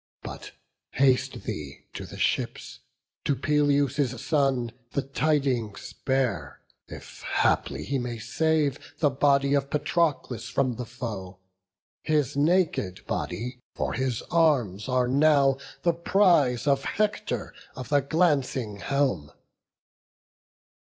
But 0.23 0.53
haste 0.93 1.43
thee 1.43 1.85
to 1.93 2.07
the 2.07 2.17
ships, 2.17 2.79
to 3.23 3.35
Peleus' 3.35 4.19
son 4.19 4.71
The 4.93 5.03
tidings 5.03 5.93
bear, 5.93 6.59
if 6.87 7.21
haply 7.21 7.83
he 7.83 7.99
may 7.99 8.17
save 8.17 8.79
The 8.97 9.11
body 9.11 9.53
of 9.53 9.69
Patroclus 9.69 10.49
from 10.49 10.77
the 10.77 10.87
foe; 10.87 11.37
His 12.01 12.35
naked 12.35 13.05
body, 13.05 13.59
for 13.75 13.93
his 13.93 14.23
arms 14.31 14.89
are 14.89 15.07
now 15.07 15.59
The 15.83 15.93
prize 15.93 16.65
of 16.65 16.83
Hector 16.83 17.53
of 17.75 17.89
the 17.89 18.01
glancing 18.01 18.77
helm." 18.77 19.31